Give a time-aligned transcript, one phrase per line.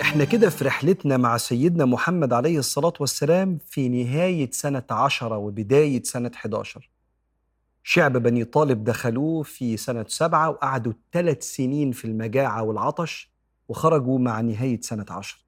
[0.00, 6.02] إحنا كده في رحلتنا مع سيدنا محمد عليه الصلاة والسلام في نهاية سنة عشرة وبداية
[6.02, 6.90] سنة 11
[7.82, 13.32] شعب بني طالب دخلوه في سنة سبعة وقعدوا ثلاث سنين في المجاعة والعطش
[13.68, 15.40] وخرجوا مع نهاية سنة عشرة.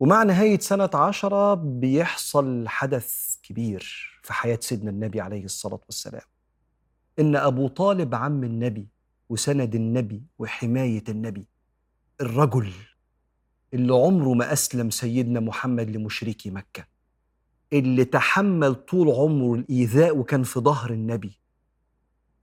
[0.00, 6.22] ومع نهاية سنة عشرة بيحصل حدث كبير في حياة سيدنا النبي عليه الصلاة والسلام.
[7.18, 8.88] إن أبو طالب عم النبي
[9.28, 11.46] وسند النبي وحماية النبي.
[12.20, 12.72] الرجل
[13.74, 16.84] اللي عمره ما أسلم سيدنا محمد لمشركي مكة
[17.72, 21.38] اللي تحمل طول عمره الإيذاء وكان في ظهر النبي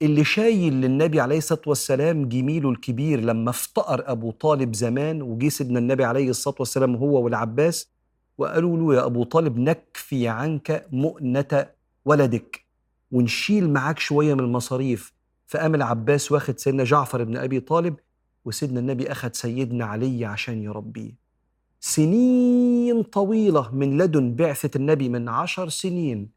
[0.01, 5.79] اللي شايل للنبي عليه الصلاة والسلام جميله الكبير لما افتقر أبو طالب زمان وجي سيدنا
[5.79, 7.89] النبي عليه الصلاة والسلام هو والعباس
[8.37, 11.65] وقالوا له يا أبو طالب نكفي عنك مؤنة
[12.05, 12.65] ولدك
[13.11, 15.13] ونشيل معاك شوية من المصاريف.
[15.47, 17.95] فقام العباس واخد سيدنا جعفر بن أبي طالب
[18.45, 21.24] وسيدنا النبي أخد سيدنا علي عشان يربيه.
[21.87, 26.29] سنين طويلة من لدن بعثة النبي من عشر سنين.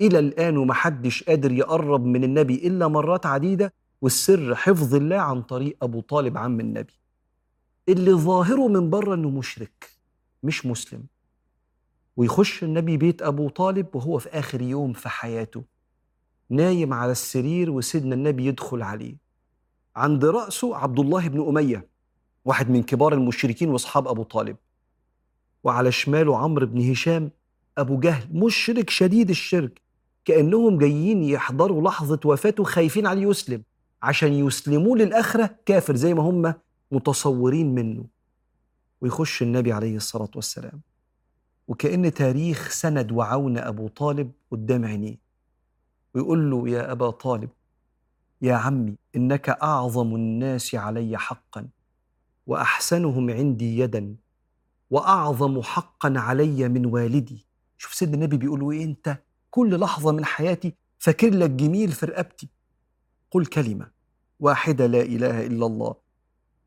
[0.00, 5.76] إلى الآن ومحدش قادر يقرب من النبي إلا مرات عديدة والسر حفظ الله عن طريق
[5.82, 6.92] أبو طالب عم النبي.
[7.88, 9.90] اللي ظاهره من بره إنه مشرك
[10.42, 11.04] مش مسلم.
[12.16, 15.64] ويخش النبي بيت أبو طالب وهو في آخر يوم في حياته.
[16.50, 19.16] نايم على السرير وسيدنا النبي يدخل عليه.
[19.96, 21.88] عند رأسه عبد الله بن أمية
[22.44, 24.56] واحد من كبار المشركين وأصحاب أبو طالب.
[25.64, 27.30] وعلى شماله عمرو بن هشام
[27.78, 29.80] أبو جهل مشرك شديد الشرك
[30.24, 33.62] كأنهم جايين يحضروا لحظة وفاته خايفين عليه يسلم
[34.02, 36.54] عشان يسلموه للآخرة كافر زي ما هم
[36.92, 38.04] متصورين منه.
[39.00, 40.80] ويخش النبي عليه الصلاة والسلام.
[41.68, 45.18] وكأن تاريخ سند وعون أبو طالب قدام عينيه.
[46.14, 47.50] ويقول له يا أبا طالب
[48.42, 51.68] يا عمي إنك أعظم الناس علي حقا
[52.46, 54.16] وأحسنهم عندي يدا.
[54.90, 57.46] وأعظم حقا علي من والدي.
[57.78, 59.18] شوف سيدنا النبي بيقول له إيه؟ أنت
[59.50, 62.48] كل لحظة من حياتي فاكر لك جميل في رقبتي.
[63.30, 63.90] قل كلمة
[64.40, 65.94] واحدة لا إله إلا الله.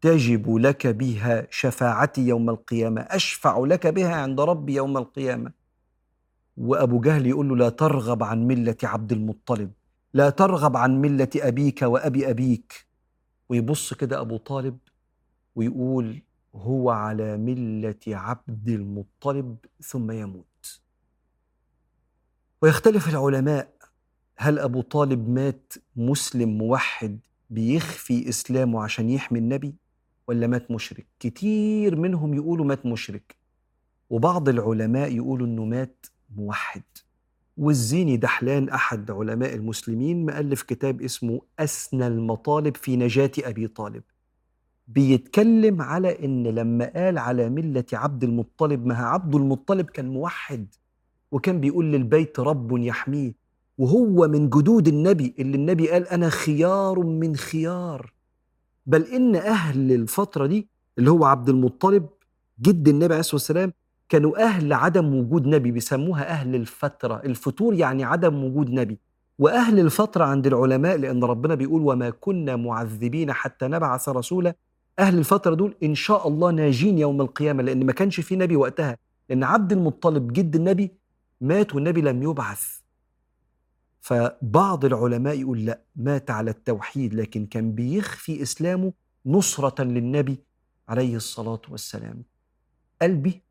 [0.02, 3.02] تجب لك بها شفاعتي يوم القيامة.
[3.02, 5.52] أشفع لك بها عند ربي يوم القيامة.
[6.58, 9.72] وأبو جهل يقول له لا ترغب عن ملة عبد المطلب.
[10.14, 12.86] لا ترغب عن ملة أبيك وأبي أبيك.
[13.50, 14.78] ويبص كده أبو طالب
[15.56, 16.22] ويقول
[16.56, 20.82] هو على ملة عبد المطلب ثم يموت.
[22.62, 23.74] ويختلف العلماء
[24.38, 27.20] هل أبو طالب مات مسلم موحد
[27.50, 29.76] بيخفي إسلامه عشان يحمي النبي
[30.28, 33.36] ولا مات مشرك؟ كتير منهم يقولوا مات مشرك
[34.10, 36.06] وبعض العلماء يقولوا أنه مات
[36.36, 36.84] موحد.
[37.58, 44.04] والزيني دحلان أحد علماء المسلمين مؤلف كتاب اسمه أسنى المطالب في نجاة أبي طالب.
[44.88, 50.68] بيتكلم على إن لما قال على ملة عبد المطلب ما عبد المطلب كان موحد
[51.32, 53.34] وكان بيقول للبيت رب يحميه
[53.78, 58.14] وهو من جدود النبي اللي النبي قال أنا خيار من خيار.
[58.86, 60.68] بل إن أهل الفترة دي
[60.98, 62.10] اللي هو عبد المطلب
[62.62, 63.74] جد النبي عليه الصلاة والسلام
[64.10, 67.22] كانوا أهل عدم وجود نبي بيسموها أهل الفترة.
[67.26, 69.00] الفتور يعني عدم وجود نبي.
[69.40, 74.56] وأهل الفترة عند العلماء لأن ربنا بيقول وما كنا معذبين حتى نبعث رسولا
[75.00, 78.98] أهل الفترة دول إن شاء الله ناجين يوم القيامة لأن ما كانش في نبي وقتها.
[79.30, 80.92] لأن عبد المطلب جد النبي
[81.42, 82.80] مات والنبي لم يبعث.
[84.02, 88.94] فبعض العلماء يقول لأ مات على التوحيد لكن كان بيخفي إسلامه
[89.26, 90.40] نصرة للنبي
[90.88, 92.24] عليه الصلاة والسلام.
[93.02, 93.42] قلبي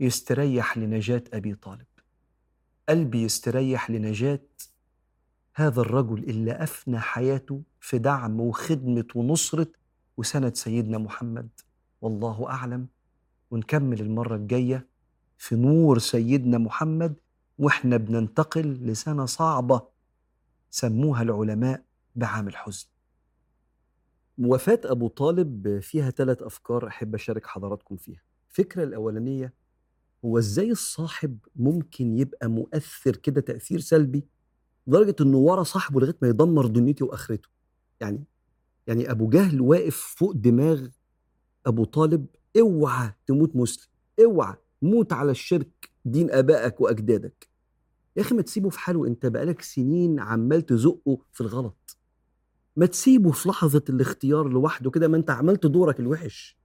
[0.00, 1.86] يستريح لنجاة أبي طالب.
[2.88, 4.40] قلبي يستريح لنجاة
[5.54, 9.66] هذا الرجل اللي أفنى حياته في دعم وخدمة ونصرة
[10.16, 11.48] وسند سيدنا محمد
[12.00, 12.86] والله أعلم
[13.50, 14.86] ونكمل المرة الجاية
[15.38, 17.14] في نور سيدنا محمد
[17.58, 19.82] وإحنا بننتقل لسنة صعبة
[20.70, 21.84] سموها العلماء
[22.16, 22.86] بعام الحزن.
[24.38, 28.22] وفاة أبو طالب فيها ثلاث أفكار أحب أشارك حضراتكم فيها.
[28.50, 29.52] الفكرة الأولانية
[30.24, 34.24] هو إزاي الصاحب ممكن يبقى مؤثر كده تأثير سلبي
[34.86, 37.48] لدرجة إنه ورا صاحبه لغاية ما يدمر دنيته وآخرته.
[38.00, 38.24] يعني
[38.86, 40.86] يعني أبو جهل واقف فوق دماغ
[41.66, 42.26] أبو طالب
[42.60, 43.88] أوعى تموت مسلم
[44.20, 47.48] أوعى موت على الشرك دين آبائك وأجدادك.
[48.16, 51.96] يا أخي ما تسيبه في حاله أنت بقالك سنين عمال تزقه في الغلط.
[52.76, 56.58] ما تسيبه في لحظة الاختيار لوحده كده ما أنت عملت دورك الوحش.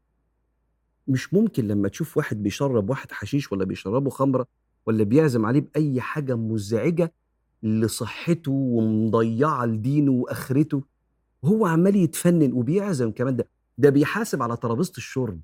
[1.07, 4.48] مش ممكن لما تشوف واحد بيشرب واحد حشيش ولا بيشربه خمرة
[4.86, 7.13] ولا بيعزم عليه بأي حاجة مزعجة
[7.63, 10.83] لصحته ومضيعة لدينه وآخرته.
[11.41, 13.47] وهو عمال يتفنن وبيعزم كمان ده.
[13.77, 15.41] ده بيحاسب على ترابيزة الشرب.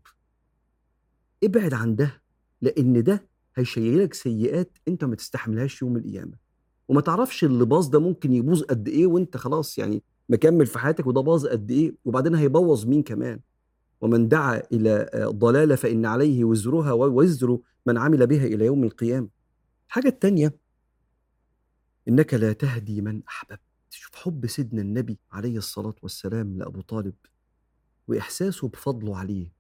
[1.44, 2.22] ابعد عن ده
[2.62, 6.38] لأن ده هيشيلك سيئات أنت ما تستحملهاش يوم القيامة.
[6.88, 11.08] وما تعرفش اللي باظ ده ممكن يبوظ قد إيه وأنت خلاص يعني مكمل في حياتك
[11.08, 13.40] وده باظ قد إيه وبعدين هيبوظ مين كمان؟
[14.02, 19.28] ومن دعا إلى ضلالة فإن عليه وزرها ووزر من عمل بها إلى يوم القيامة.
[19.88, 20.56] الحاجة الثانية
[22.08, 23.60] إنك لا تهدي من أحببت.
[23.96, 27.16] شوف حب سيدنا النبي عليه الصلاة والسلام لأبو طالب
[28.08, 29.52] وإحساسه بفضله عليه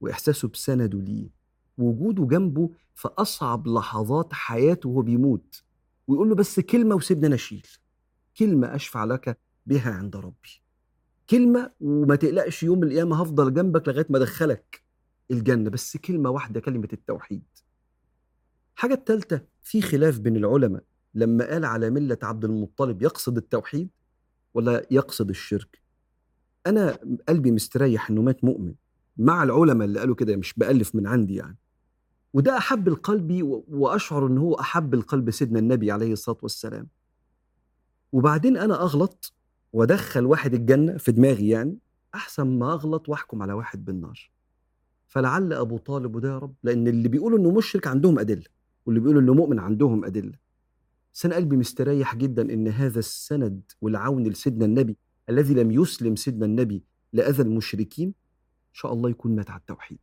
[0.00, 1.30] وإحساسه بسنده ليه
[1.78, 5.62] وجوده جنبه في أصعب لحظات حياته وهو بيموت
[6.06, 7.66] ويقول له بس كلمة وسيبني نشيل
[8.38, 10.62] كلمة أشفع لك بها عند ربي
[11.30, 14.82] كلمة وما تقلقش يوم القيامة هفضل جنبك لغاية ما أدخلك
[15.30, 17.44] الجنة بس كلمة واحدة كلمة التوحيد.
[18.76, 20.82] الحاجة الثالثه في خلاف بين العلماء.
[21.14, 23.88] لما قال على ملة عبد المطلب يقصد التوحيد
[24.54, 25.82] ولا يقصد الشرك؟
[26.66, 28.74] أنا قلبي مستريح إنه مات مؤمن.
[29.16, 31.56] مع العلماء اللي قالوا كده مش بألف من عندي يعني.
[32.34, 36.88] وده أحب القلب وأشعر إن هو أحب القلب سيدنا النبي عليه الصلاة والسلام.
[38.12, 39.32] وبعدين أنا أغلط
[39.72, 41.78] وأدخل واحد الجنة في دماغي يعني
[42.14, 44.30] أحسن ما أغلط وأحكم على واحد بالنار.
[45.08, 48.44] فلعل أبو طالب وده يا رب لأن اللي بيقولوا إنه مشرك عندهم أدلة
[48.86, 50.47] واللي بيقولوا إنه مؤمن عندهم أدلة.
[51.18, 54.96] بس أنا قلبي مستريح جدا إن هذا السند والعون لسيدنا النبي
[55.28, 56.82] الذي لم يسلم سيدنا النبي
[57.12, 59.98] لأذى المشركين إن شاء الله يكون مات على التوحيد.